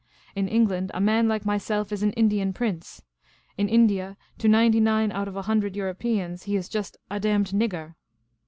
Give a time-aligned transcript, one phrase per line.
[0.35, 3.03] In England, a man like myself is an Indian prince;
[3.55, 7.49] in India, to ninety nine out of a hundred Europeans, he is just 'a damned
[7.51, 7.93] nigger.'